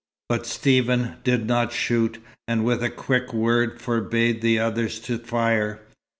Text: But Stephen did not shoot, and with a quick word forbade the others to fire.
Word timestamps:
But 0.29 0.47
Stephen 0.47 1.17
did 1.23 1.45
not 1.45 1.71
shoot, 1.71 2.17
and 2.47 2.65
with 2.65 2.81
a 2.83 2.89
quick 2.89 3.35
word 3.35 3.79
forbade 3.79 4.41
the 4.41 4.57
others 4.57 4.99
to 5.01 5.19
fire. 5.19 5.79